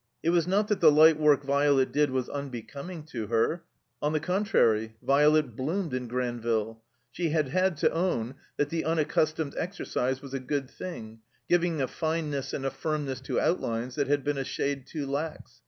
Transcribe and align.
It 0.23 0.31
was 0.31 0.47
not 0.47 0.67
that 0.69 0.79
the 0.79 0.91
light 0.91 1.19
work 1.19 1.43
Violet 1.43 1.91
did 1.91 2.09
was 2.09 2.27
unbecoming 2.27 3.03
to 3.03 3.27
her. 3.27 3.61
On 4.01 4.13
the 4.13 4.19
contrary, 4.19 4.95
Violet 5.03 5.55
bloomed 5.55 5.93
in 5.93 6.09
GranviUe. 6.09 6.77
She 7.11 7.29
had 7.29 7.49
had 7.49 7.77
to 7.77 7.91
own 7.91 8.33
that 8.57 8.69
the 8.69 8.81
tmaccustomed 8.81 9.53
exercise 9.59 10.19
was 10.19 10.33
a 10.33 10.39
good 10.39 10.67
thing, 10.71 11.19
giving 11.47 11.79
a 11.83 11.87
fineness 11.87 12.51
and 12.51 12.65
a 12.65 12.71
firmness 12.71 13.21
to 13.21 13.39
out 13.39 13.61
lines 13.61 13.93
that 13.93 14.07
had 14.07 14.23
been 14.23 14.39
a 14.39 14.43
shade 14.43 14.87
too 14.87 15.05
lax. 15.05 15.59